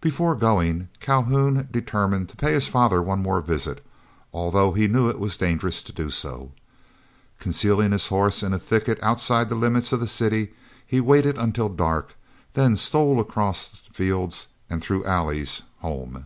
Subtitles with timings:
[0.00, 3.84] Before going, Calhoun determined to pay his father one more visit,
[4.32, 6.52] although he knew it was dangerous to do so.
[7.38, 10.54] Concealing his horse in a thicket outside the limits of the city,
[10.86, 12.14] he waited until dark,
[12.54, 16.24] then stole across fields, and through alleys home.